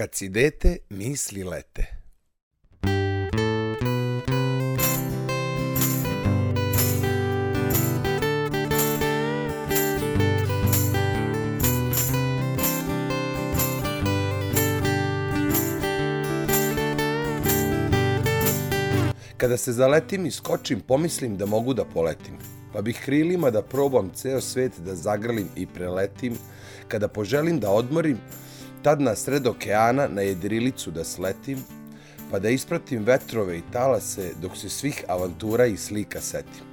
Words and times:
Kad 0.00 0.14
si 0.14 0.28
dete, 0.28 0.78
misli 0.90 1.42
lete. 1.44 1.84
Kada 19.36 19.56
se 19.56 19.72
zaletim 19.72 20.26
i 20.26 20.30
skočim, 20.30 20.80
pomislim 20.80 21.36
da 21.36 21.46
mogu 21.46 21.74
da 21.74 21.84
poletim. 21.84 22.38
Pa 22.72 22.80
bih 22.82 23.00
krilima 23.04 23.50
da 23.50 23.62
probam 23.62 24.10
ceo 24.14 24.40
svet 24.40 24.72
da 24.78 24.94
zagrlim 24.94 25.48
i 25.56 25.66
preletim. 25.66 26.38
Kada 26.88 27.08
poželim 27.08 27.60
da 27.60 27.70
odmorim, 27.70 28.18
tad 28.82 29.00
na 29.00 29.16
sred 29.16 29.46
okeana 29.46 30.08
na 30.08 30.22
jedrilicu 30.22 30.90
da 30.90 31.04
sletim, 31.04 31.58
pa 32.30 32.38
da 32.38 32.48
ispratim 32.48 33.04
vetrove 33.04 33.58
i 33.58 33.62
talase 33.72 34.32
dok 34.42 34.56
se 34.56 34.68
svih 34.68 35.04
avantura 35.08 35.66
i 35.66 35.76
slika 35.76 36.20
setim. 36.20 36.70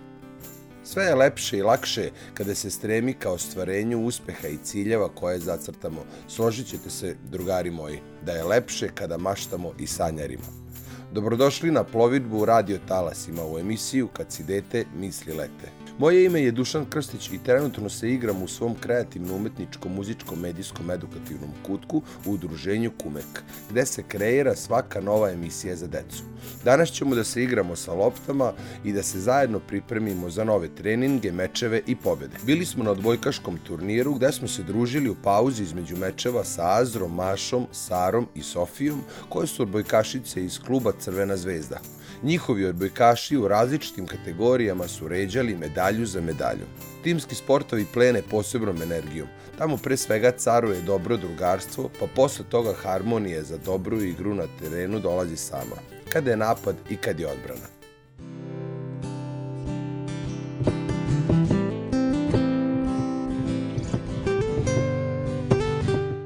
Sve 0.83 1.03
je 1.03 1.15
lepše 1.15 1.57
i 1.57 1.61
lakše 1.61 2.09
kada 2.33 2.55
se 2.55 2.69
stremi 2.69 3.13
ka 3.13 3.31
ostvarenju 3.31 4.05
uspeha 4.05 4.47
i 4.47 4.57
ciljeva 4.63 5.09
koje 5.09 5.39
zacrtamo. 5.39 6.05
Složit 6.27 6.67
ćete 6.67 6.89
se, 6.89 7.15
drugari 7.31 7.71
moji, 7.71 7.99
da 8.25 8.31
je 8.31 8.43
lepše 8.43 8.89
kada 8.95 9.17
maštamo 9.17 9.73
i 9.79 9.87
sanjarimo. 9.87 10.67
Dobrodošli 11.13 11.71
na 11.71 11.83
plovidbu 11.83 12.45
Radio 12.45 12.79
Talasima 12.87 13.45
u 13.45 13.59
emisiju 13.59 14.07
Kad 14.07 14.31
si 14.31 14.43
dete, 14.43 14.85
misli 14.95 15.33
lete. 15.33 15.76
Moje 15.99 16.25
ime 16.25 16.41
je 16.41 16.51
Dušan 16.51 16.85
Krstić 16.85 17.29
i 17.29 17.39
trenutno 17.45 17.89
se 17.89 18.09
igram 18.09 18.43
u 18.43 18.47
svom 18.47 18.75
kreativno-umetničkom, 18.75 19.95
muzičkom, 19.95 20.39
medijskom, 20.39 20.91
edukativnom 20.91 21.49
kutku 21.65 22.01
u 22.25 22.31
udruženju 22.31 22.91
Kumek, 23.03 23.43
gde 23.69 23.85
se 23.85 24.03
kreira 24.07 24.55
svaka 24.55 25.01
nova 25.01 25.31
emisija 25.31 25.75
za 25.75 25.87
decu. 25.87 26.23
Danas 26.63 26.89
ćemo 26.89 27.15
da 27.15 27.23
se 27.23 27.43
igramo 27.43 27.75
sa 27.75 27.93
loptama 27.93 28.53
i 28.85 28.93
da 28.93 29.03
se 29.03 29.19
zajedno 29.19 29.59
pripremimo 29.59 30.29
za 30.29 30.43
nove 30.43 30.67
treninge, 30.75 31.31
mečeve 31.31 31.81
i 31.87 31.95
pobede. 31.95 32.37
Bili 32.45 32.65
smo 32.65 32.83
na 32.83 32.91
odbojkaškom 32.91 33.57
turniru 33.57 34.13
gde 34.13 34.31
smo 34.31 34.47
se 34.47 34.63
družili 34.63 35.09
u 35.09 35.15
pauzi 35.23 35.63
između 35.63 35.97
mečeva 35.97 36.43
sa 36.43 36.79
Azrom, 36.79 37.15
Mašom, 37.15 37.67
Sarom 37.71 38.27
i 38.35 38.43
Sofijom, 38.43 39.01
koje 39.29 39.47
su 39.47 39.63
odbojkašice 39.63 40.45
iz 40.45 40.59
kluba 40.59 40.91
Crvena 40.99 41.37
zvezda. 41.37 41.79
Njihovi 42.23 42.65
odbojkaši 42.65 43.37
u 43.37 43.47
različitim 43.47 44.07
kategorijama 44.07 44.87
su 44.87 45.07
ređali 45.07 45.55
medalju 45.55 46.05
za 46.05 46.21
medalju. 46.21 46.65
Timski 47.03 47.35
sportovi 47.35 47.85
plene 47.93 48.21
posebnom 48.21 48.81
energijom. 48.81 49.27
Tamo 49.57 49.77
pre 49.77 49.97
svega 49.97 50.31
caruje 50.31 50.81
dobro 50.81 51.17
drugarstvo, 51.17 51.89
pa 51.99 52.07
posle 52.15 52.45
toga 52.49 52.73
harmonija 52.73 53.43
za 53.43 53.57
dobru 53.57 54.01
igru 54.01 54.35
na 54.35 54.43
terenu 54.59 54.99
dolazi 54.99 55.35
sama. 55.35 55.75
Kada 56.13 56.31
je 56.31 56.37
napad 56.37 56.75
i 56.89 56.95
kad 56.95 57.19
je 57.19 57.27
odbrana. 57.27 57.67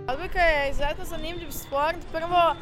Odbojka 0.07 0.39
je 0.39 0.69
izuzetno 0.69 1.05
zanimljiv 1.05 1.51
sport. 1.51 1.97
Prvo, 2.11 2.55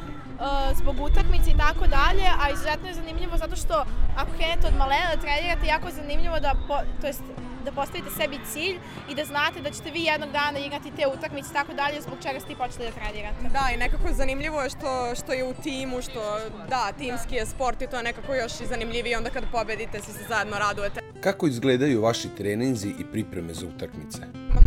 zbog 0.74 1.00
utakmice 1.00 1.50
i 1.50 1.56
tako 1.56 1.86
dalje, 1.86 2.26
a 2.40 2.50
izuzetno 2.50 2.88
je 2.88 2.94
zanimljivo 2.94 3.36
zato 3.36 3.56
što 3.56 3.84
ako 4.16 4.30
krenete 4.36 4.66
od 4.66 4.76
malena 4.76 5.08
da 5.14 5.20
trenirate, 5.20 5.66
jako 5.66 5.86
je 5.88 5.94
zanimljivo 5.94 6.40
da, 6.40 6.52
po, 6.68 6.76
to 7.00 7.06
jest, 7.06 7.22
da 7.64 7.72
postavite 7.72 8.10
sebi 8.10 8.38
cilj 8.52 8.76
i 9.10 9.14
da 9.14 9.24
znate 9.24 9.60
da 9.60 9.70
ćete 9.70 9.90
vi 9.90 10.02
jednog 10.02 10.30
dana 10.32 10.58
igrati 10.58 10.90
te 10.96 11.04
utakmice 11.06 11.48
i 11.50 11.52
tako 11.52 11.72
dalje, 11.74 12.00
zbog 12.00 12.18
čega 12.22 12.40
ste 12.40 12.52
i 12.52 12.56
počeli 12.56 12.84
da 12.88 12.92
trenirate. 13.00 13.42
Da, 13.52 13.64
i 13.74 13.76
nekako 13.76 14.12
zanimljivo 14.12 14.62
je 14.62 14.70
što, 14.70 15.14
što 15.14 15.32
je 15.32 15.44
u 15.44 15.54
timu, 15.54 16.02
što 16.02 16.22
da, 16.68 16.92
timski 16.98 17.34
je 17.34 17.46
sport 17.46 17.82
i 17.82 17.86
to 17.86 17.96
je 17.96 18.02
nekako 18.02 18.34
još 18.34 18.60
i 18.60 18.66
zanimljivije 18.66 19.18
onda 19.18 19.30
kad 19.30 19.44
pobedite, 19.52 20.00
svi 20.02 20.12
se 20.12 20.24
zajedno 20.28 20.58
radujete. 20.58 21.00
Kako 21.20 21.46
izgledaju 21.46 22.02
vaši 22.02 22.28
treninzi 22.36 22.88
i 22.98 23.04
pripreme 23.12 23.54
za 23.54 23.66
utakmice? 23.66 24.18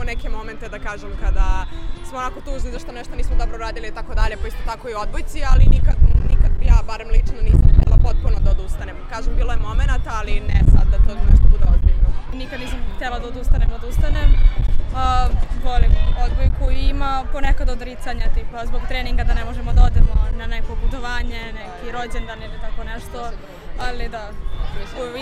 Imamo 0.03 0.15
neke 0.15 0.29
momente, 0.29 0.69
da 0.69 0.79
kažem, 0.79 1.11
kada 1.23 1.65
smo 2.09 2.17
onako 2.17 2.41
tužni 2.41 2.71
zašto 2.71 2.91
nešto 2.91 3.15
nismo 3.15 3.35
dobro 3.35 3.57
radili 3.57 3.87
i 3.87 3.91
tako 3.91 4.13
dalje, 4.15 4.37
pa 4.41 4.47
isto 4.47 4.59
tako 4.65 4.89
i 4.89 4.93
odbojci, 4.93 5.39
ali 5.51 5.65
nikad, 5.75 5.95
nikad 6.29 6.51
ja, 6.69 6.77
barem 6.87 7.09
lično, 7.09 7.41
nisam 7.41 7.69
htjela 7.77 7.97
potpuno 8.07 8.37
da 8.39 8.51
odustanem. 8.51 8.95
Kažem, 9.09 9.35
bilo 9.35 9.51
je 9.51 9.59
momenta, 9.59 10.11
ali 10.19 10.39
ne 10.39 10.59
sad 10.73 10.85
da 10.93 10.97
to 11.05 11.11
nešto 11.31 11.47
bude 11.53 11.65
ozbiljno. 11.73 12.09
Nikad 12.33 12.59
nisam 12.59 12.79
htjela 12.95 13.19
da 13.19 13.27
odustanem, 13.27 13.69
odustanem. 13.79 14.29
Uh, 14.33 14.99
volim 15.67 15.93
odbojku 16.25 16.71
i 16.71 16.89
ima 16.89 17.23
ponekad 17.31 17.69
odricanja, 17.69 18.25
tipa 18.35 18.65
zbog 18.65 18.81
treninga 18.87 19.23
da 19.23 19.33
ne 19.33 19.45
možemo 19.45 19.73
da 19.73 19.81
odemo 19.89 20.13
na 20.39 20.45
neko 20.47 20.71
putovanje, 20.81 21.41
neki 21.59 21.85
rođendan 21.95 22.39
ili 22.43 22.57
tako 22.65 22.83
nešto, 22.83 23.19
ali 23.85 24.09
da, 24.09 24.23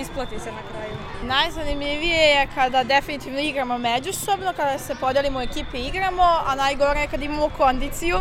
isplati 0.02 0.40
se 0.40 0.52
na 0.52 0.62
kraju. 0.72 0.96
Najzanimljivije 1.24 2.18
je 2.18 2.48
kada 2.56 2.84
definitivno 2.84 3.40
igramo 3.40 3.78
međusobno, 3.78 4.54
kada 4.56 4.78
se 4.80 4.96
podelimo 4.96 5.40
u 5.40 5.42
ekipe 5.42 5.80
igramo, 5.80 6.24
a 6.46 6.56
najgore 6.56 7.00
je 7.00 7.08
kada 7.08 7.26
imamo 7.26 7.50
kondiciju, 7.58 8.18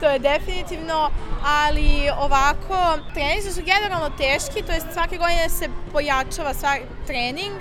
to 0.00 0.08
je 0.08 0.18
definitivno, 0.18 1.10
ali 1.44 2.10
ovako, 2.18 2.98
treninzi 3.14 3.52
su 3.52 3.62
generalno 3.62 4.10
teški, 4.10 4.62
to 4.62 4.72
je 4.72 4.80
svake 4.92 5.16
godine 5.16 5.48
se 5.48 5.68
pojačava 5.92 6.54
svaki 6.54 6.82
trening, 7.06 7.52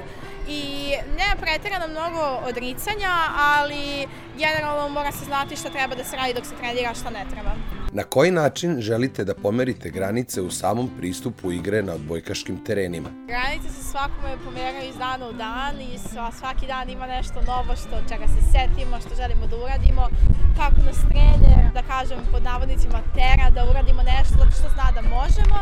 i 0.47 0.93
nema 1.17 1.35
pretirano 1.41 1.87
mnogo 1.87 2.47
odricanja, 2.49 3.11
ali 3.37 4.07
generalno 4.37 4.89
mora 4.89 5.11
se 5.11 5.25
znati 5.25 5.55
šta 5.55 5.69
treba 5.69 5.95
da 5.95 6.03
se 6.03 6.15
radi 6.15 6.33
dok 6.33 6.45
se 6.45 6.55
trenira, 6.55 6.93
šta 6.93 7.09
ne 7.09 7.25
treba. 7.31 7.51
Na 7.97 8.03
koji 8.03 8.31
način 8.31 8.81
želite 8.81 9.23
da 9.23 9.33
pomerite 9.33 9.89
granice 9.89 10.41
u 10.41 10.51
samom 10.51 10.89
pristupu 10.97 11.51
igre 11.51 11.81
na 11.83 11.93
odbojkaškim 11.93 12.57
terenima? 12.65 13.09
Granice 13.27 13.69
se 13.69 13.83
svakome 13.91 14.37
pomeraju 14.45 14.89
iz 14.89 14.97
dana 14.97 15.27
u 15.29 15.33
dan 15.33 15.81
i 15.81 15.97
svaki 16.39 16.67
dan 16.67 16.89
ima 16.89 17.07
nešto 17.07 17.41
novo 17.41 17.75
što 17.81 17.95
čega 18.09 18.27
se 18.27 18.41
setimo, 18.53 18.95
što 19.01 19.15
želimo 19.21 19.47
da 19.47 19.55
uradimo, 19.55 20.03
kako 20.59 20.79
nas 20.87 20.99
trener, 21.09 21.63
da 21.73 21.81
kažem 21.93 22.19
pod 22.31 22.43
navodnicima, 22.43 22.99
tera 23.15 23.49
da 23.55 23.69
uradimo 23.71 24.01
nešto 24.15 24.39
što 24.55 24.67
zna 24.75 24.87
da 24.97 25.01
možemo. 25.17 25.57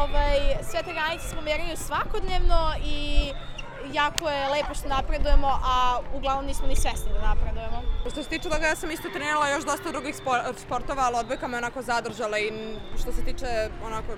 Ovaj, 0.00 0.38
sve 0.68 0.80
te 0.86 0.92
granice 0.92 1.24
se 1.28 1.36
pomeraju 1.36 1.76
svakodnevno 1.76 2.60
i 2.96 3.00
jako 3.92 4.28
je 4.28 4.48
lepo 4.48 4.74
što 4.74 4.88
napredujemo, 4.88 5.48
a 5.64 6.00
uglavnom 6.14 6.46
nismo 6.46 6.66
ni 6.66 6.76
svesni 6.76 7.12
da 7.12 7.28
napredujemo. 7.28 7.82
Što 8.10 8.22
se 8.22 8.28
tiče 8.28 8.48
toga, 8.48 8.66
ja 8.66 8.76
sam 8.76 8.90
isto 8.90 9.08
trenirala 9.08 9.48
još 9.48 9.64
dosta 9.64 9.90
drugih 9.90 10.16
sportova, 10.56 11.02
ali 11.02 11.16
odbojka 11.16 11.48
me 11.48 11.58
onako 11.58 11.82
zadržala 11.82 12.38
i 12.38 12.52
što 13.00 13.12
se 13.12 13.24
tiče 13.24 13.46
onako 13.86 14.12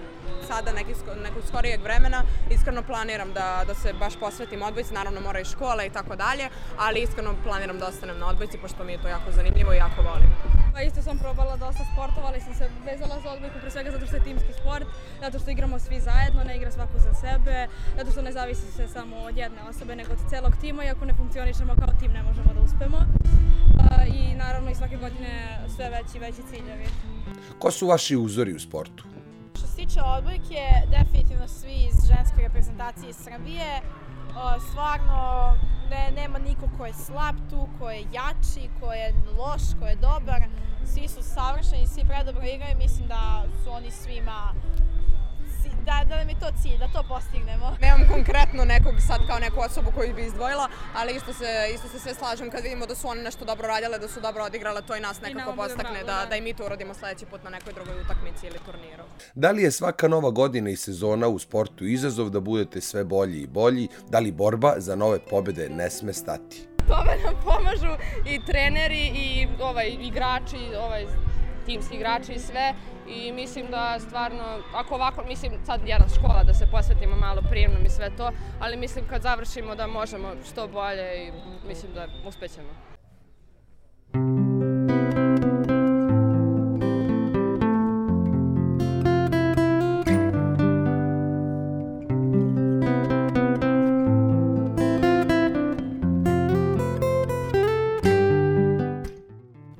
sada 0.48 0.72
nekih, 0.72 0.96
nekog 1.22 1.42
skorijeg 1.48 1.82
vremena, 1.82 2.22
iskreno 2.50 2.82
planiram 2.82 3.32
da, 3.32 3.64
da 3.66 3.74
se 3.74 3.92
baš 3.92 4.16
posvetim 4.16 4.62
odbojci, 4.62 4.94
naravno 4.94 5.20
mora 5.20 5.40
i 5.40 5.44
škola 5.44 5.84
i 5.84 5.90
tako 5.90 6.16
dalje, 6.16 6.48
ali 6.78 7.00
iskreno 7.00 7.34
planiram 7.44 7.78
da 7.78 7.86
ostanem 7.86 8.18
na 8.18 8.26
odbojci, 8.26 8.58
pošto 8.58 8.84
mi 8.84 8.92
je 8.92 9.02
to 9.02 9.08
jako 9.08 9.30
zanimljivo 9.30 9.72
i 9.72 9.76
jako 9.76 10.02
volim. 10.02 10.63
Pa 10.74 10.82
isto 10.82 11.02
sam 11.02 11.18
probala 11.18 11.56
dosta 11.56 11.84
sportova, 11.92 12.26
ali 12.28 12.40
sam 12.40 12.54
se 12.54 12.68
vezala 12.86 13.20
za 13.22 13.30
odbojku 13.30 13.58
pre 13.60 13.70
svega 13.70 13.90
zato 13.90 14.06
što 14.06 14.16
je 14.16 14.22
timski 14.22 14.52
sport, 14.60 14.86
zato 15.20 15.38
što 15.38 15.50
igramo 15.50 15.78
svi 15.78 16.00
zajedno, 16.00 16.44
ne 16.44 16.56
igra 16.56 16.70
svako 16.70 16.98
za 16.98 17.14
sebe, 17.14 17.68
zato 17.98 18.10
što 18.10 18.22
ne 18.22 18.32
zavisi 18.32 18.72
se 18.72 18.88
samo 18.88 19.16
od 19.16 19.36
jedne 19.36 19.62
osobe, 19.68 19.96
nego 19.96 20.12
od 20.12 20.18
celog 20.30 20.52
tima 20.60 20.84
i 20.84 20.88
ako 20.88 21.04
ne 21.04 21.14
funkcionišemo 21.14 21.74
kao 21.74 21.92
tim 22.00 22.12
ne 22.12 22.22
možemo 22.22 22.54
da 22.54 22.60
uspemo. 22.60 22.98
I 24.14 24.34
naravno 24.34 24.70
i 24.70 24.74
svake 24.74 24.96
godine 24.96 25.58
sve 25.76 25.90
veći 25.90 26.16
i 26.16 26.20
veći 26.20 26.42
ciljevi. 26.50 26.86
Ko 27.58 27.70
su 27.70 27.86
vaši 27.86 28.16
uzori 28.16 28.52
u 28.54 28.60
sportu? 28.60 29.04
Što 29.58 29.66
se 29.66 29.76
tiče 29.76 30.00
odbojke, 30.02 30.62
definitivno 30.98 31.48
svi 31.48 31.74
iz 31.88 31.96
ženske 32.10 32.42
reprezentacije 32.42 33.12
Srbije, 33.12 33.80
stvarno 34.70 35.52
ne, 35.90 36.10
nema 36.22 36.38
niko 36.38 36.68
ko 36.78 36.86
je 36.86 36.92
slab 36.92 37.36
tu, 37.50 37.68
ko 37.78 37.90
je 37.90 38.00
jači, 38.00 38.68
ko 38.80 38.92
je 38.92 39.14
loš, 39.38 39.62
ko 39.80 39.86
je 39.86 39.96
dobar. 39.96 40.42
Svi 40.86 41.08
su 41.08 41.22
savršeni, 41.22 41.86
svi 41.86 42.04
predobro 42.04 42.42
igraju, 42.46 42.76
mislim 42.78 43.08
da 43.08 43.44
su 43.64 43.70
oni 43.70 43.90
svima 43.90 44.54
da, 45.84 46.04
da 46.08 46.16
nam 46.16 46.28
je 46.28 46.36
to 46.40 46.50
cilj, 46.62 46.78
da 46.78 46.88
to 46.88 47.02
postignemo. 47.08 47.76
Nemam 47.84 48.08
konkretno 48.14 48.64
nekog 48.64 48.94
sad 49.08 49.20
kao 49.26 49.38
neku 49.38 49.60
osobu 49.60 49.90
koju 49.96 50.14
bi 50.14 50.22
izdvojila, 50.26 50.68
ali 50.94 51.16
isto 51.16 51.32
se, 51.32 51.48
isto 51.74 51.88
se 51.88 51.98
sve 51.98 52.14
slažem 52.14 52.50
kad 52.50 52.62
vidimo 52.62 52.86
da 52.86 52.94
su 52.94 53.08
one 53.08 53.22
nešto 53.22 53.44
dobro 53.44 53.66
radile, 53.68 53.98
da 53.98 54.08
su 54.08 54.20
dobro 54.20 54.44
odigrale, 54.44 54.82
to 54.86 54.96
i 54.96 55.00
nas 55.00 55.20
nekako 55.20 55.52
I 55.52 55.56
postakne 55.56 56.00
da, 56.00 56.20
da, 56.20 56.26
da 56.30 56.36
i 56.36 56.40
mi 56.40 56.54
to 56.54 56.64
uradimo 56.64 56.94
sledeći 56.94 57.26
put 57.26 57.44
na 57.44 57.50
nekoj 57.50 57.72
drugoj 57.72 58.00
utakmici 58.00 58.46
ili 58.46 58.58
turniru. 58.66 59.04
Da 59.34 59.50
li 59.50 59.62
je 59.62 59.70
svaka 59.70 60.08
nova 60.08 60.30
godina 60.30 60.70
i 60.70 60.76
sezona 60.76 61.28
u 61.28 61.38
sportu 61.38 61.84
izazov 61.84 62.30
da 62.30 62.40
budete 62.40 62.80
sve 62.80 63.04
bolji 63.04 63.40
i 63.40 63.46
bolji? 63.46 63.88
Da 64.08 64.18
li 64.18 64.32
borba 64.32 64.74
za 64.76 64.96
nove 64.96 65.18
pobede 65.18 65.68
ne 65.68 65.90
sme 65.90 66.12
stati? 66.12 66.73
Tome 66.88 67.16
nam 67.24 67.34
pomažu 67.44 67.96
i 68.26 68.44
treneri 68.44 69.10
i 69.14 69.48
ovaj, 69.60 69.88
igrači, 70.00 70.56
ovaj, 70.84 71.04
timski 71.66 71.94
igrači 71.94 72.32
i 72.32 72.38
sve 72.38 72.74
i 73.08 73.32
mislim 73.32 73.70
da 73.70 74.00
stvarno, 74.00 74.44
ako 74.74 74.94
ovako, 74.94 75.24
mislim 75.28 75.52
sad 75.66 75.80
jedna 75.86 76.06
škola 76.18 76.42
da 76.42 76.54
se 76.54 76.66
posvetimo 76.70 77.16
malo 77.16 77.42
prijemnom 77.50 77.86
i 77.86 77.90
sve 77.90 78.16
to, 78.16 78.30
ali 78.60 78.76
mislim 78.76 79.04
kad 79.08 79.22
završimo 79.22 79.74
da 79.74 79.86
možemo 79.86 80.28
što 80.50 80.68
bolje 80.68 81.26
i 81.26 81.32
mislim 81.68 81.92
da 81.94 82.06
uspećemo. 82.26 82.93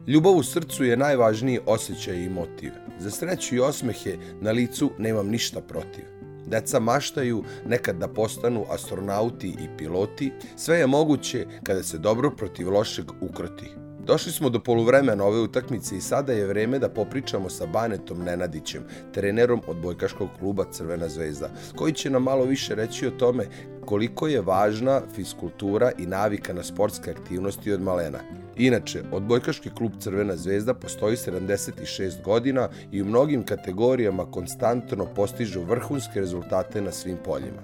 Ljubav 0.06 0.32
u 0.36 0.42
srcu 0.42 0.84
je 0.84 0.96
najvažniji 0.96 1.60
osjećaj 1.66 2.16
i 2.16 2.28
motiv. 2.28 2.70
Za 2.98 3.10
sreću 3.10 3.54
i 3.54 3.60
osmehe 3.60 4.16
na 4.40 4.50
licu 4.50 4.90
nemam 4.98 5.28
ništa 5.28 5.60
protiv. 5.60 6.04
Deca 6.46 6.80
maštaju 6.80 7.44
nekad 7.66 7.96
da 7.96 8.08
postanu 8.08 8.64
astronauti 8.70 9.48
i 9.48 9.76
piloti, 9.78 10.32
sve 10.56 10.78
je 10.78 10.86
moguće 10.86 11.46
kada 11.62 11.82
se 11.82 11.98
dobro 11.98 12.30
protiv 12.30 12.70
lošeg 12.70 13.04
ukroti. 13.20 13.70
Došli 14.06 14.32
smo 14.32 14.50
do 14.50 14.60
poluvremena 14.60 15.24
ove 15.24 15.40
utakmice 15.40 15.96
i 15.96 16.00
sada 16.00 16.32
je 16.32 16.46
vreme 16.46 16.78
da 16.78 16.88
popričamo 16.88 17.50
sa 17.50 17.66
Banetom 17.66 18.24
Nenadićem, 18.24 18.82
trenerom 19.14 19.62
od 19.66 19.76
bojkaškog 19.76 20.28
kluba 20.38 20.64
Crvena 20.72 21.08
zvezda, 21.08 21.50
koji 21.76 21.92
će 21.92 22.10
nam 22.10 22.22
malo 22.22 22.44
više 22.44 22.74
reći 22.74 23.06
o 23.06 23.10
tome 23.10 23.46
koliko 23.84 24.26
je 24.26 24.40
važna 24.40 25.00
fiskultura 25.14 25.90
i 25.98 26.06
navika 26.06 26.52
na 26.52 26.62
sportske 26.62 27.10
aktivnosti 27.10 27.72
od 27.72 27.82
malena. 27.82 28.43
Inače, 28.56 29.02
odbojkaški 29.12 29.70
klub 29.70 29.92
Crvena 30.00 30.36
zvezda 30.36 30.74
postoji 30.74 31.16
76 31.16 32.22
godina 32.22 32.68
i 32.92 33.02
u 33.02 33.04
mnogim 33.04 33.42
kategorijama 33.42 34.30
konstantno 34.30 35.06
postižu 35.14 35.62
vrhunske 35.62 36.20
rezultate 36.20 36.82
na 36.82 36.92
svim 36.92 37.16
poljima. 37.24 37.62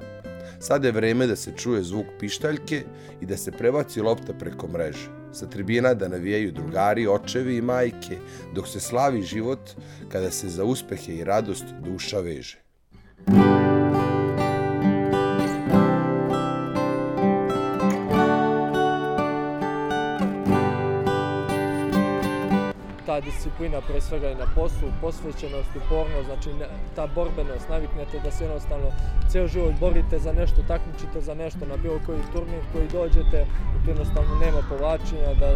Sada 0.58 0.88
je 0.88 0.92
vreme 0.92 1.26
da 1.26 1.36
se 1.36 1.52
čuje 1.56 1.82
zvuk 1.82 2.06
pištaljke 2.20 2.82
i 3.20 3.26
da 3.26 3.36
se 3.36 3.52
prebaci 3.52 4.00
lopta 4.00 4.32
preko 4.32 4.68
mreže. 4.68 5.08
Sa 5.32 5.46
tribina 5.46 5.94
da 5.94 6.08
navijaju 6.08 6.52
drugari, 6.52 7.06
očevi 7.06 7.56
i 7.56 7.62
majke, 7.62 8.18
dok 8.54 8.68
se 8.68 8.80
slavi 8.80 9.22
život 9.22 9.70
kada 10.08 10.30
se 10.30 10.48
za 10.48 10.64
uspehe 10.64 11.14
i 11.14 11.24
radost 11.24 11.64
duša 11.84 12.20
veže. 12.20 12.69
Disciplina 23.20 23.80
pre 23.80 24.00
svega 24.00 24.30
i 24.30 24.34
na 24.34 24.46
poslu, 24.54 24.88
posvećenost, 25.00 25.70
upornost, 25.76 26.26
znači 26.26 26.50
ta 26.96 27.06
borbenost, 27.14 27.68
naviknete 27.68 28.20
da 28.24 28.30
se 28.30 28.44
jednostavno 28.44 28.88
ceo 29.28 29.46
život 29.46 29.74
borite 29.80 30.18
za 30.18 30.32
nešto, 30.32 30.62
takmičite 30.68 31.20
za 31.20 31.34
nešto 31.34 31.66
na 31.66 31.76
bilo 31.76 31.98
koji 32.06 32.18
turnir 32.32 32.62
koji 32.72 32.88
dođete, 32.88 33.46
jednostavno 33.86 34.34
nema 34.44 34.60
povlačenja, 34.68 35.34
da 35.40 35.50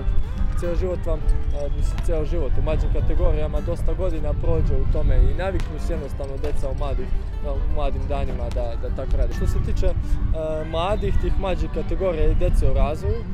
ceo 0.61 0.75
život 0.75 1.07
vam, 1.07 1.21
mislim, 1.77 1.99
ceo 2.07 2.25
život 2.25 2.53
u 2.59 2.63
mlađim 2.63 2.91
kategorijama 2.93 3.61
dosta 3.61 3.93
godina 3.93 4.33
prođe 4.33 4.75
u 4.75 4.93
tome 4.93 5.17
i 5.17 5.35
naviknu 5.39 5.79
se 5.87 5.93
jednostavno 5.93 6.37
deca 6.37 6.71
u, 6.71 6.75
mladih, 6.79 7.07
u 7.71 7.75
mladim 7.75 8.03
danima 8.09 8.49
da, 8.55 8.75
da 8.83 8.97
tako 8.97 9.17
rade. 9.17 9.35
Što 9.35 9.47
se 9.47 9.59
tiče 9.67 9.87
uh, 9.87 10.67
mladih, 10.71 11.15
tih 11.23 11.33
mlađih 11.39 11.71
kategorija 11.75 12.31
i 12.31 12.35
dece 12.35 12.71
u 12.71 12.75
razvoju, 12.75 13.25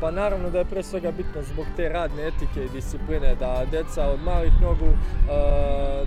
pa 0.00 0.10
naravno 0.10 0.50
da 0.50 0.58
je 0.58 0.64
pre 0.64 0.82
svega 0.82 1.10
bitno 1.10 1.42
zbog 1.42 1.66
te 1.76 1.88
radne 1.88 2.26
etike 2.26 2.64
i 2.64 2.68
discipline 2.68 3.34
da 3.40 3.64
deca 3.70 4.06
od 4.06 4.20
malih 4.22 4.52
nogu 4.62 4.88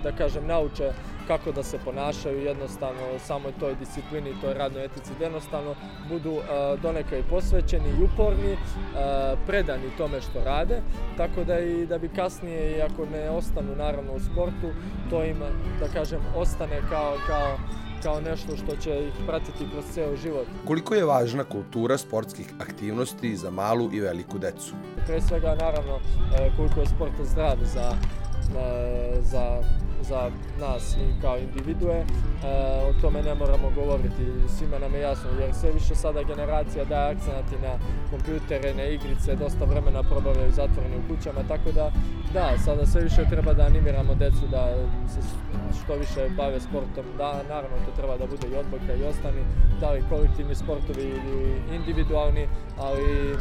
da 0.02 0.12
kažem 0.12 0.46
nauče 0.46 0.92
kako 1.28 1.52
da 1.52 1.62
se 1.62 1.78
ponašaju 1.84 2.44
jednostavno 2.44 3.18
samo 3.18 3.48
toj 3.60 3.74
disciplini, 3.74 4.40
toj 4.40 4.54
radnoj 4.54 4.84
etici, 4.84 5.12
da 5.18 5.24
jednostavno 5.24 5.74
budu 6.08 6.40
donekle 6.82 7.22
posvećeni 7.30 7.88
i 7.88 8.02
uporni, 8.04 8.56
predani 9.46 9.96
tome 9.98 10.20
što 10.20 10.44
rade, 10.44 10.80
tako 11.16 11.44
da 11.44 11.60
i 11.60 11.86
da 11.86 11.98
bi 11.98 12.08
kasnije, 12.08 12.76
i 12.76 12.82
ako 12.82 13.06
ne 13.06 13.30
ostanu 13.30 13.76
naravno 13.76 14.12
u 14.12 14.20
sportu, 14.20 14.68
to 15.10 15.24
im, 15.24 15.38
da 15.80 15.88
kažem, 15.88 16.20
ostane 16.36 16.80
kao, 16.90 17.16
kao 17.26 17.58
kao 18.02 18.20
nešto 18.20 18.56
što 18.56 18.76
će 18.76 18.90
ih 18.90 19.12
pratiti 19.26 19.66
kroz 19.72 19.84
ceo 19.94 20.16
život. 20.16 20.46
Koliko 20.66 20.94
je 20.94 21.04
važna 21.04 21.44
kultura 21.44 21.98
sportskih 21.98 22.46
aktivnosti 22.58 23.36
za 23.36 23.50
malu 23.50 23.90
i 23.92 24.00
veliku 24.00 24.38
decu? 24.38 24.74
Pre 25.06 25.20
svega, 25.20 25.56
naravno, 25.60 25.98
e, 26.38 26.50
koliko 26.56 26.80
je 26.80 26.86
sport 26.86 27.12
zdrav 27.24 27.56
za, 27.64 27.94
e, 28.58 29.20
za 29.22 29.62
za 30.02 30.30
nas 30.60 30.96
i 30.96 31.20
kao 31.22 31.38
individue, 31.38 31.94
e, 31.94 32.04
o 32.90 33.00
tome 33.00 33.22
ne 33.22 33.34
moramo 33.34 33.70
govoriti, 33.74 34.24
svima 34.58 34.78
nam 34.78 34.94
je 34.94 35.00
jasno, 35.00 35.30
jer 35.40 35.54
sve 35.54 35.72
više 35.72 35.94
sada 35.94 36.22
generacija 36.22 36.84
daje 36.84 37.14
akcenati 37.14 37.56
na 37.62 37.72
kompjutere, 38.10 38.74
na 38.74 38.84
igrice, 38.84 39.36
dosta 39.36 39.64
vremena 39.64 40.02
probavljaju 40.02 40.52
zatvoreni 40.52 40.96
u 40.96 41.08
kućama, 41.08 41.40
tako 41.48 41.72
da, 41.72 41.92
da, 42.32 42.58
sada 42.64 42.86
sve 42.86 43.00
više 43.00 43.24
treba 43.30 43.52
da 43.52 43.62
animiramo 43.62 44.14
decu 44.14 44.46
da 44.50 44.62
se 45.08 45.20
što 45.84 45.94
više 45.94 46.28
bave 46.36 46.60
sportom, 46.60 47.04
da, 47.18 47.42
naravno 47.48 47.76
to 47.86 47.92
treba 47.96 48.16
da 48.16 48.26
bude 48.26 48.46
i 48.48 48.56
odbojka 48.56 48.94
i 48.94 49.04
ostani, 49.04 49.42
da 49.80 49.90
li 49.90 50.04
kolektivni 50.08 50.54
sportovi 50.54 51.02
ili 51.02 51.62
individualni, 51.74 52.48
ali 52.78 53.36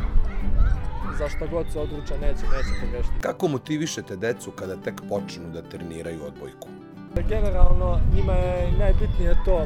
za 1.17 1.29
šta 1.29 1.47
god 1.47 1.71
se 1.71 1.79
odluča 1.79 2.13
neće, 2.13 2.43
neće 2.43 2.81
pogrešiti. 2.85 3.19
Kako 3.21 3.47
motivišete 3.47 4.15
decu 4.15 4.51
kada 4.51 4.75
tek 4.75 5.01
počnu 5.09 5.49
da 5.53 5.61
treniraju 5.61 6.23
odbojku? 6.25 6.67
Generalno, 7.29 7.99
njima 8.15 8.33
je 8.33 8.71
najbitnije 8.79 9.35
to 9.45 9.65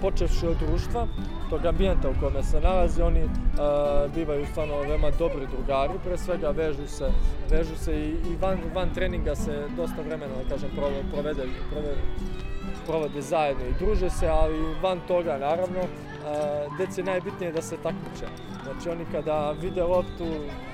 počevši 0.00 0.46
od 0.46 0.56
društva, 0.56 1.06
tog 1.50 1.66
ambijenta 1.66 2.10
u 2.10 2.14
kome 2.20 2.42
se 2.42 2.60
nalazi, 2.60 3.02
oni 3.02 3.22
a, 3.58 4.06
bivaju 4.14 4.46
stvarno 4.50 4.80
veoma 4.80 5.10
dobri 5.10 5.46
drugari, 5.46 5.92
pre 6.04 6.18
svega 6.18 6.50
vežu 6.50 6.86
se, 6.86 7.10
vežu 7.50 7.76
se 7.76 8.00
i, 8.00 8.08
i 8.08 8.36
van, 8.40 8.58
van 8.74 8.94
treninga 8.94 9.34
se 9.34 9.66
dosta 9.76 10.02
vremena, 10.02 10.32
da 10.42 10.48
kažem, 10.54 10.70
provede, 10.76 11.02
provede, 11.12 11.42
provode 12.86 13.22
zajedno 13.22 13.64
i 13.64 13.84
druže 13.84 14.10
se, 14.10 14.28
ali 14.28 14.74
van 14.82 15.00
toga, 15.08 15.38
naravno, 15.38 15.80
deci 16.78 17.02
najbitnije 17.02 17.52
da 17.52 17.62
se 17.62 17.76
takmiče. 17.76 18.26
Znači 18.72 18.88
oni 18.88 19.04
kada 19.12 19.54
vide 19.62 19.82
loptu 19.82 20.24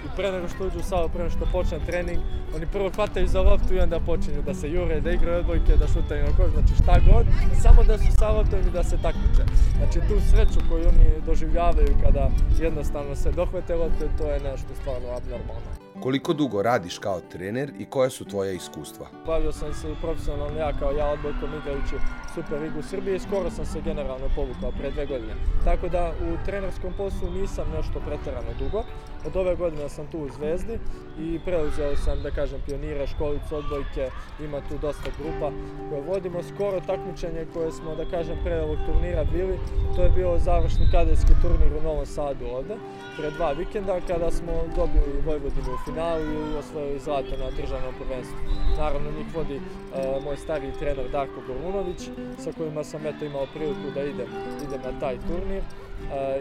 i 0.04 0.08
pre 0.16 0.32
nego 0.32 0.48
što 0.48 0.66
uđu 0.66 0.78
u 0.78 0.82
salu, 0.82 1.08
pre 1.08 1.22
nego 1.22 1.36
što 1.36 1.46
počne 1.52 1.78
trening, 1.86 2.18
oni 2.56 2.66
prvo 2.66 2.90
hvataju 2.94 3.26
za 3.26 3.42
loptu 3.42 3.74
i 3.74 3.80
onda 3.80 4.00
počinju 4.00 4.42
da 4.42 4.54
se 4.54 4.70
jure, 4.70 5.00
da 5.00 5.10
igraju 5.10 5.38
odbojke, 5.38 5.76
da 5.76 5.86
šutaju 5.86 6.24
na 6.24 6.36
koš, 6.36 6.50
znači 6.52 6.82
šta 6.82 6.94
god, 7.12 7.26
samo 7.62 7.84
da 7.84 7.98
su 7.98 8.12
sa 8.18 8.28
loptom 8.30 8.58
i 8.60 8.70
da 8.70 8.84
se 8.84 8.96
takmiče. 9.02 9.44
Znači 9.76 9.98
tu 10.08 10.14
sreću 10.30 10.60
koju 10.68 10.88
oni 10.88 11.06
doživljavaju 11.26 11.96
kada 12.02 12.30
jednostavno 12.60 13.16
se 13.16 13.32
dohvate 13.32 13.74
lopte, 13.74 14.08
to 14.18 14.30
je 14.30 14.40
nešto 14.40 14.74
stvarno 14.80 15.08
abnormalno. 15.16 15.83
Koliko 16.02 16.32
dugo 16.32 16.62
radiš 16.62 16.98
kao 16.98 17.20
trener 17.20 17.72
i 17.78 17.84
koje 17.84 18.10
su 18.10 18.24
tvoje 18.24 18.56
iskustva? 18.56 19.06
Bavio 19.26 19.52
sam 19.52 19.74
se 19.74 19.92
i 19.92 19.94
profesionalno 20.02 20.58
ja 20.58 20.72
kao 20.78 20.90
ja 20.90 21.06
odbojkom 21.06 21.50
igrajući 21.60 21.96
Super 22.34 22.62
Ligu 22.62 22.82
Srbije 22.82 23.16
i 23.16 23.20
skoro 23.20 23.50
sam 23.50 23.66
se 23.66 23.80
generalno 23.80 24.28
povukao 24.36 24.70
pre 24.78 24.90
dve 24.90 25.06
godine. 25.06 25.34
Tako 25.64 25.88
da 25.88 26.12
u 26.20 26.44
trenerskom 26.44 26.92
poslu 26.96 27.30
nisam 27.30 27.66
nešto 27.76 28.00
preterano 28.06 28.50
dugo. 28.58 28.82
Od 29.26 29.36
ove 29.36 29.56
godine 29.56 29.88
sam 29.88 30.06
tu 30.06 30.18
u 30.18 30.28
Zvezdi 30.28 30.78
i 31.18 31.38
preuzeo 31.44 31.96
sam, 31.96 32.22
da 32.22 32.30
kažem, 32.30 32.60
pionire, 32.66 33.06
školicu 33.06 33.56
odbojke, 33.56 34.10
ima 34.40 34.60
tu 34.68 34.78
dosta 34.78 35.10
grupa 35.18 35.52
koje 35.88 36.02
vodimo. 36.02 36.42
Skoro 36.42 36.80
takmičenje 36.80 37.46
koje 37.54 37.72
smo, 37.72 37.94
da 37.94 38.04
kažem, 38.04 38.36
pre 38.44 38.60
ovog 38.60 38.78
turnira 38.86 39.24
bili, 39.24 39.58
to 39.96 40.02
je 40.02 40.10
bio 40.10 40.38
završni 40.38 40.86
kadetski 40.92 41.32
turnir 41.42 41.72
u 41.78 41.82
Novom 41.82 42.06
Sadu 42.06 42.44
ovde, 42.46 42.74
pre 43.16 43.30
dva 43.30 43.52
vikenda, 43.52 44.00
kada 44.08 44.30
smo 44.30 44.52
dobili 44.76 45.24
Vojvodinu 45.26 45.72
finalu 45.84 46.24
i 46.24 46.56
osvojili 46.58 46.98
zlato 46.98 47.36
na 47.38 47.50
državnom 47.60 47.94
prvenstvu. 48.00 48.36
Naravno, 48.78 49.10
njih 49.10 49.34
vodi 49.34 49.56
uh, 49.56 50.24
moj 50.24 50.36
stariji 50.36 50.72
trener 50.78 51.10
Darko 51.12 51.40
Gorunović, 51.46 52.00
sa 52.38 52.52
kojima 52.52 52.84
sam 52.84 53.06
eto 53.06 53.24
imao 53.24 53.46
priliku 53.54 53.90
da 53.94 54.02
idem, 54.02 54.28
idem 54.66 54.80
na 54.84 55.00
taj 55.00 55.16
turnir 55.28 55.62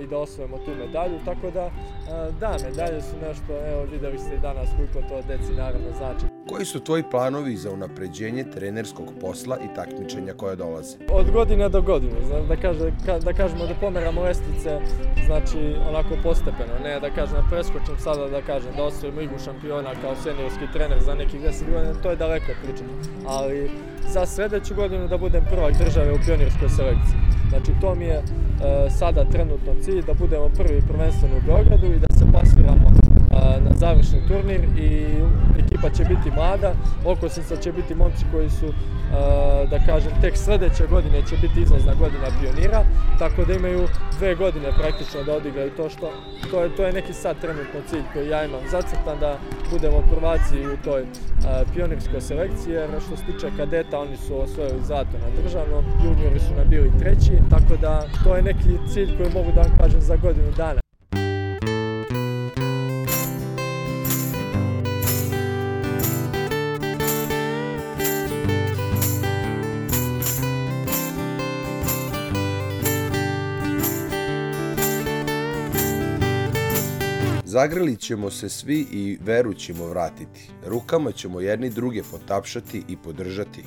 i 0.03 0.07
da 0.07 0.17
osvojimo 0.17 0.57
tu 0.57 0.71
medalju, 0.79 1.19
tako 1.25 1.51
da 1.51 1.71
da, 2.39 2.57
medalje 2.69 3.01
su 3.01 3.15
nešto, 3.27 3.67
evo 3.71 3.83
videli 3.91 4.19
ste 4.19 4.35
i 4.35 4.39
danas 4.39 4.69
koliko 4.77 5.09
to 5.09 5.21
deci 5.27 5.53
naravno 5.53 5.91
znači. 5.97 6.32
Koji 6.49 6.65
su 6.65 6.79
tvoji 6.79 7.03
planovi 7.11 7.55
za 7.55 7.71
unapređenje 7.71 8.43
trenerskog 8.43 9.05
posla 9.21 9.57
i 9.57 9.75
takmičenja 9.75 10.33
koje 10.33 10.55
dolaze? 10.55 10.97
Od 11.11 11.31
godine 11.31 11.69
do 11.69 11.81
godine, 11.81 12.13
da, 12.47 12.55
kaže, 12.55 12.91
ka, 13.05 13.19
da 13.19 13.33
kažemo 13.33 13.65
da 13.65 13.73
pomeramo 13.81 14.21
lestice, 14.21 14.79
znači 15.25 15.75
onako 15.89 16.15
postepeno, 16.23 16.73
ne 16.83 16.99
da 16.99 17.09
kažem 17.09 17.35
da 17.35 17.47
preskočim 17.49 17.95
sada 17.97 18.27
da 18.27 18.41
kažem 18.41 18.71
da 18.77 18.83
osvojimo 18.83 19.21
igru 19.21 19.39
šampiona 19.39 19.91
kao 20.01 20.15
seniorski 20.15 20.71
trener 20.73 21.01
za 21.01 21.15
nekih 21.15 21.41
10 21.41 21.71
godina, 21.73 21.93
to 22.03 22.09
je 22.09 22.15
daleko 22.15 22.51
pričati, 22.63 22.89
ali 23.27 23.71
za 24.07 24.25
sledeću 24.25 24.75
godinu 24.75 25.07
da 25.07 25.17
budem 25.17 25.45
prvak 25.51 25.73
države 25.77 26.13
u 26.13 26.19
pionirskoj 26.25 26.69
selekciji. 26.69 27.19
Znači 27.49 27.71
to 27.81 27.95
mi 27.95 28.05
je 28.05 28.17
e, 28.17 28.23
sada 28.89 29.25
trenutno 29.25 29.73
cilj 29.81 30.01
da 30.01 30.13
budemo 30.13 30.49
prvi 30.57 30.81
prvenstveno 30.87 31.35
u 31.37 31.45
Beogradu 31.45 31.85
i 31.85 31.99
da 31.99 32.07
se 32.17 32.25
plasiramo 32.31 32.87
e, 32.89 33.61
na 33.61 33.71
završni 33.73 34.19
turnir 34.27 34.61
i 34.77 35.05
ekipa 35.83 35.95
će 35.95 36.15
biti 36.15 36.31
mlada, 36.31 36.73
okosnica 37.05 37.55
će 37.57 37.71
biti 37.71 37.95
momci 37.95 38.25
koji 38.31 38.49
su, 38.49 38.73
da 39.69 39.79
kažem, 39.85 40.11
tek 40.21 40.37
sledeće 40.37 40.87
godine 40.87 41.21
će 41.29 41.35
biti 41.37 41.61
izlazna 41.61 41.93
godina 41.93 42.27
pionira, 42.41 42.83
tako 43.19 43.45
da 43.45 43.53
imaju 43.53 43.87
dve 44.17 44.35
godine 44.35 44.69
praktično 44.79 45.23
da 45.23 45.35
odigraju 45.35 45.71
to 45.77 45.89
što, 45.89 46.11
to 46.51 46.63
je, 46.63 46.75
to 46.75 46.83
je 46.85 46.93
neki 46.93 47.13
sad 47.13 47.39
trenutno 47.41 47.79
cilj 47.89 48.03
koji 48.13 48.29
ja 48.29 48.45
imam 48.45 48.61
zacrtan 48.71 49.19
da 49.19 49.37
budemo 49.71 50.03
prvaci 50.11 50.67
u 50.73 50.77
toj 50.83 51.05
pionirskoj 51.73 52.21
selekciji, 52.21 52.73
jer 52.73 52.89
što 53.07 53.17
se 53.17 53.23
tiče 53.25 53.47
kadeta 53.57 53.99
oni 53.99 54.17
su 54.17 54.41
osvojili 54.41 54.85
zlato 54.85 55.17
na 55.23 55.41
državnom, 55.43 55.83
juniori 56.05 56.39
su 56.39 56.53
nam 56.57 56.69
bili 56.69 56.91
treći, 56.99 57.31
tako 57.49 57.81
da 57.81 58.07
to 58.23 58.35
je 58.35 58.41
neki 58.41 58.71
cilj 58.93 59.17
koji 59.17 59.29
mogu 59.33 59.51
da 59.55 59.61
vam 59.61 59.77
kažem 59.77 60.01
za 60.01 60.15
godinu 60.15 60.51
dana. 60.57 60.82
Zagrlit 77.53 77.99
ćemo 77.99 78.31
se 78.31 78.49
svi 78.49 78.87
i 78.91 79.17
veru 79.21 79.53
ćemo 79.53 79.87
vratiti. 79.87 80.49
Rukama 80.65 81.11
ćemo 81.11 81.41
jedni 81.41 81.69
druge 81.69 82.03
potapšati 82.11 82.83
i 82.87 82.97
podržati. 82.97 83.63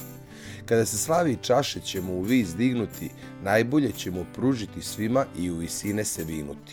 Kada 0.64 0.87
se 0.87 0.99
slavi 0.99 1.37
čaše 1.43 1.81
ćemo 1.81 2.12
u 2.12 2.23
vis 2.23 2.57
dignuti, 2.57 3.11
najbolje 3.43 3.93
ćemo 3.93 4.26
pružiti 4.35 4.83
svima 4.83 5.25
i 5.38 5.50
u 5.50 5.57
visine 5.57 6.05
se 6.05 6.25
vinuti. 6.25 6.73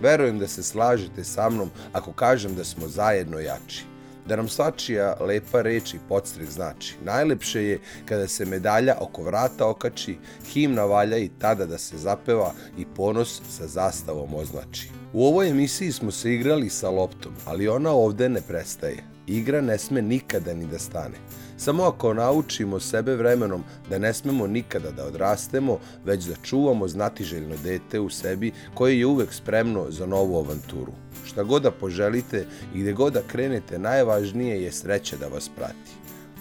Verujem 0.00 0.38
da 0.38 0.48
se 0.48 0.62
slažete 0.62 1.24
sa 1.24 1.50
mnom 1.50 1.70
ako 1.92 2.12
kažem 2.12 2.54
da 2.54 2.64
smo 2.64 2.88
zajedno 2.88 3.38
jači 3.38 3.84
da 4.26 4.36
nam 4.36 4.48
svačija 4.48 5.16
lepa 5.20 5.62
reč 5.62 5.94
i 5.94 5.98
podstrek 6.08 6.50
znači. 6.50 6.96
Najlepše 7.04 7.64
je 7.64 7.80
kada 8.06 8.28
se 8.28 8.44
medalja 8.44 8.96
oko 9.00 9.22
vrata 9.22 9.66
okači, 9.66 10.18
himna 10.52 10.84
valja 10.84 11.18
i 11.18 11.30
tada 11.38 11.66
da 11.66 11.78
se 11.78 11.98
zapeva 11.98 12.52
i 12.78 12.86
ponos 12.96 13.42
sa 13.50 13.66
zastavom 13.66 14.34
označi. 14.34 14.93
U 15.14 15.26
ovoj 15.26 15.50
emisiji 15.50 15.92
smo 15.92 16.10
se 16.10 16.34
igrali 16.34 16.68
sa 16.70 16.90
loptom, 16.90 17.32
ali 17.44 17.68
ona 17.68 17.90
ovde 17.90 18.28
ne 18.28 18.40
prestaje. 18.40 18.96
Igra 19.26 19.60
ne 19.60 19.78
sme 19.78 20.02
nikada 20.02 20.54
ni 20.54 20.66
da 20.66 20.78
stane. 20.78 21.14
Samo 21.56 21.84
ako 21.84 22.14
naučimo 22.14 22.80
sebe 22.80 23.14
vremenom 23.14 23.62
da 23.90 23.98
ne 23.98 24.14
smemo 24.14 24.46
nikada 24.46 24.90
da 24.90 25.04
odrastemo, 25.04 25.78
već 26.04 26.24
da 26.24 26.34
čuvamo 26.42 26.88
znatiželjno 26.88 27.56
dete 27.64 28.00
u 28.00 28.10
sebi 28.10 28.52
koje 28.74 28.98
je 28.98 29.06
uvek 29.06 29.32
spremno 29.32 29.86
za 29.90 30.06
novu 30.06 30.38
avanturu. 30.38 30.92
Šta 31.24 31.42
god 31.42 31.62
da 31.62 31.70
poželite 31.70 32.46
i 32.74 32.80
gde 32.80 32.92
god 32.92 33.12
da 33.12 33.22
krenete, 33.22 33.78
najvažnije 33.78 34.62
je 34.62 34.72
sreća 34.72 35.16
da 35.16 35.28
vas 35.28 35.50
prati. 35.56 35.90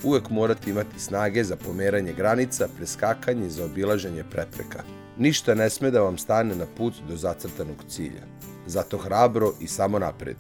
Uvek 0.04 0.30
morate 0.30 0.70
imati 0.70 1.00
snage 1.00 1.44
za 1.44 1.56
pomeranje 1.56 2.14
granica, 2.14 2.68
preskakanje 2.78 3.48
i 3.48 3.52
za 3.52 3.66
obilaženje 3.66 4.24
prepreka. 4.32 4.84
Ništa 5.18 5.56
ne 5.56 5.70
sme 5.70 5.92
da 5.92 6.02
vam 6.02 6.18
stane 6.18 6.56
na 6.56 6.66
put 6.78 6.94
do 7.08 7.16
zacrtanog 7.16 7.84
cilja. 7.90 8.24
Zato 8.68 8.98
hrabro 8.98 9.54
i 9.60 9.68
samo 9.68 10.00
napred. 10.00 10.38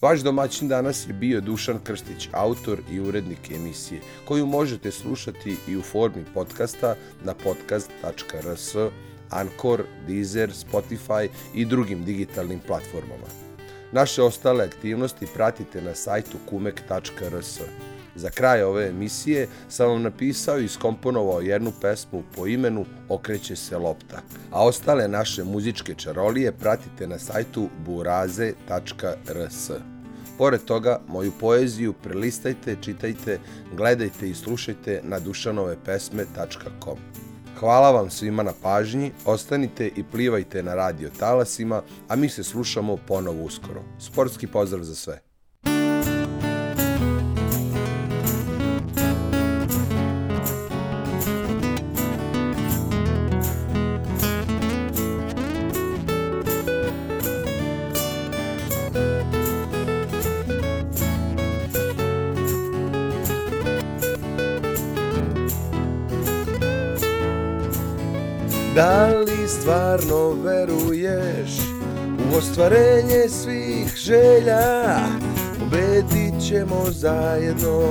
Vaš 0.00 0.20
domaćin 0.20 0.68
danas 0.68 1.08
je 1.08 1.12
bio 1.12 1.40
Dušan 1.40 1.78
Krstić, 1.84 2.28
autor 2.32 2.80
i 2.90 3.00
urednik 3.00 3.50
emisije, 3.50 4.00
koju 4.24 4.46
možete 4.46 4.90
slušati 4.90 5.56
i 5.68 5.76
u 5.76 5.82
formi 5.82 6.24
podcasta 6.34 6.96
na 7.24 7.34
podcast.rs, 7.34 8.74
Anchor, 9.30 9.82
Deezer, 10.06 10.50
Spotify 10.50 11.28
i 11.54 11.64
drugim 11.64 12.04
digitalnim 12.04 12.60
platformama. 12.66 13.26
Naše 13.92 14.22
ostale 14.22 14.64
aktivnosti 14.64 15.26
pratite 15.34 15.82
na 15.82 15.94
sajtu 15.94 16.38
kumek.rs. 16.50 17.60
Za 18.16 18.30
kraj 18.30 18.62
ove 18.62 18.88
emisije 18.88 19.48
sam 19.68 19.88
vam 19.88 20.02
napisao 20.02 20.58
i 20.58 20.68
skomponovao 20.68 21.40
jednu 21.40 21.72
pesmu 21.80 22.22
po 22.36 22.46
imenu 22.46 22.84
Okreće 23.08 23.56
se 23.56 23.78
lopta, 23.78 24.22
a 24.50 24.64
ostale 24.64 25.08
naše 25.08 25.44
muzičke 25.44 25.94
čarolije 25.94 26.52
pratite 26.52 27.06
na 27.06 27.18
sajtu 27.18 27.68
buraze.rs. 27.86 29.70
Pored 30.38 30.64
toga, 30.64 31.00
moju 31.08 31.32
poeziju 31.40 31.92
prelistajte, 31.92 32.76
čitajte, 32.80 33.38
gledajte 33.76 34.28
i 34.28 34.34
slušajte 34.34 35.00
na 35.04 35.20
dušanovepesme.com. 35.20 36.98
Hvala 37.58 37.90
vam 37.90 38.10
svima 38.10 38.42
na 38.42 38.52
pažnji, 38.62 39.12
ostanite 39.24 39.86
i 39.96 40.04
plivajte 40.12 40.62
na 40.62 40.74
radio 40.74 41.10
talasima, 41.18 41.82
a 42.08 42.16
mi 42.16 42.28
se 42.28 42.44
slušamo 42.44 42.96
ponovo 42.96 43.42
uskoro. 43.42 43.82
Sportski 43.98 44.46
pozdrav 44.46 44.84
za 44.84 44.94
sve. 44.94 45.33
Stvarno 69.60 70.30
veruješ 70.44 71.50
u 72.32 72.36
ostvarenje 72.36 73.28
svih 73.28 73.94
želja? 73.96 74.96
Pobedit 75.58 76.48
ćemo 76.48 76.84
zajedno 76.90 77.88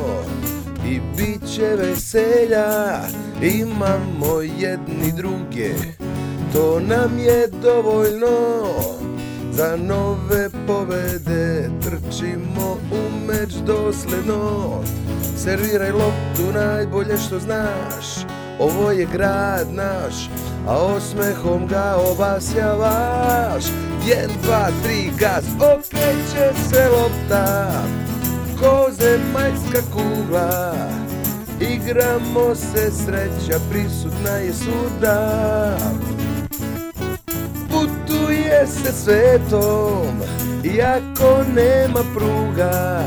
i 0.86 1.00
bit 1.18 1.56
će 1.56 1.76
veselja. 1.76 3.00
Imamo 3.42 4.42
jedni 4.42 5.12
druge, 5.18 5.74
to 6.54 6.80
nam 6.80 7.20
je 7.20 7.48
dovoljno. 7.62 8.64
Za 9.52 9.78
nove 9.78 10.50
pobede 10.68 11.70
trčimo 11.82 12.78
u 12.92 13.28
meč 13.28 13.54
dosledno. 13.66 14.70
Serviraj 15.38 15.92
loptu 15.92 16.54
najbolje 16.54 17.18
što 17.18 17.40
znaš, 17.40 18.06
ovo 18.60 18.92
je 18.92 19.08
grad 19.14 19.68
naš, 19.72 20.30
a 20.68 20.78
osmehom 20.78 21.68
ga 21.68 21.96
obasjavaš. 22.12 23.64
Jedan, 24.08 24.36
dva, 24.44 24.68
tri, 24.84 25.12
gaz, 25.20 25.46
okreće 25.56 26.70
se 26.70 26.90
lopta, 26.90 27.72
ko 28.60 28.88
zemaljska 28.92 29.82
kugla. 29.94 30.76
Igramo 31.60 32.56
se, 32.56 32.92
sreća 32.92 33.60
prisutna 33.70 34.30
je 34.30 34.54
svuda. 34.54 35.78
Putuje 37.70 38.68
se 38.68 38.92
svetom, 38.92 40.22
iako 40.64 41.44
nema 41.56 42.00
pruga. 42.16 43.04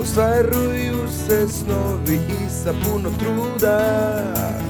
Ostvaruju 0.00 1.08
se 1.26 1.48
snovi 1.48 2.14
i 2.14 2.50
sa 2.64 2.72
puno 2.84 3.10
truda. 3.18 4.67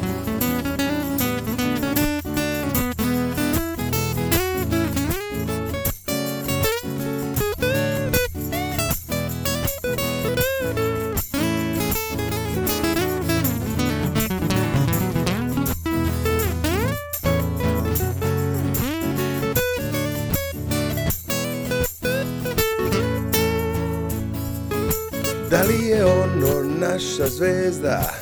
Naša 26.92 27.28
zvezda 27.28 28.12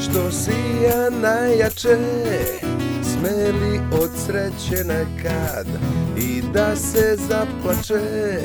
što 0.00 0.30
sija 0.30 1.10
najjače 1.22 1.98
Smeli 3.02 3.80
od 4.02 4.10
sreće 4.26 4.84
nekad 4.84 5.66
i 6.16 6.42
da 6.54 6.76
se 6.76 7.16
zaplače? 7.28 8.40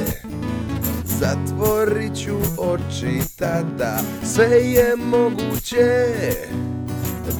Zatvorit 1.05 2.15
ću 2.15 2.37
oči 2.57 3.21
tada, 3.39 3.99
sve 4.23 4.47
je 4.47 4.95
moguće. 4.95 6.07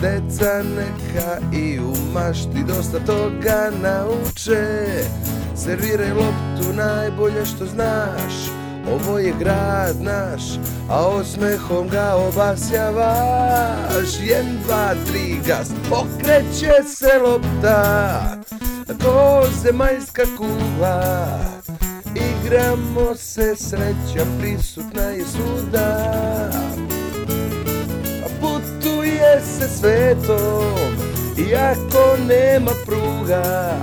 Deca 0.01 0.63
neka 0.63 1.58
i 1.58 1.79
u 1.79 1.94
mašti 2.13 2.63
dosta 2.67 3.00
toga 3.00 3.72
nauče. 3.82 4.86
Serviraj 5.56 6.12
loptu 6.12 6.74
najbolje 6.74 7.46
što 7.46 7.65
znaš 7.65 8.57
ovo 8.94 9.20
je 9.20 9.34
grad 9.39 10.01
naš, 10.01 10.41
a 10.89 11.08
osmehom 11.08 11.89
ga 11.89 12.15
obasjavaš. 12.15 14.10
Jen, 14.22 14.60
dva, 14.65 14.94
tri, 15.08 15.39
gas, 15.48 15.72
okreće 15.91 16.72
se 16.88 17.20
lopta, 17.24 18.22
ko 19.03 19.44
zemaljska 19.63 20.24
kugla. 20.38 21.39
Igramo 22.15 23.15
se, 23.15 23.56
sreća 23.56 24.25
prisutna 24.39 25.01
je 25.01 25.24
svuda. 25.25 26.51
Putuje 28.41 29.41
se 29.41 29.67
svetom, 29.67 30.98
iako 31.50 32.17
nema 32.27 32.72
pruga. 32.86 33.74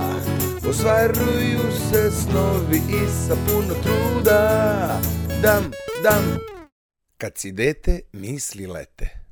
Ostvaruju 0.69 1.59
se 1.89 2.11
snovi 2.11 2.77
i 2.77 3.07
sa 3.27 3.35
puno 3.35 3.73
truda. 3.83 5.01
Dam, 5.41 5.71
dam. 6.03 6.37
Kad 7.17 7.37
si 7.37 7.51
dete, 7.51 7.99
misli 8.13 8.67
lete 8.67 9.24